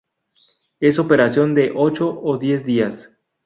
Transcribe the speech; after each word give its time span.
Es 0.79 0.97
operación 0.97 1.53
de 1.53 1.73
ocho 1.75 2.19
ó 2.23 2.39
diez 2.39 2.65
días. 2.65 3.15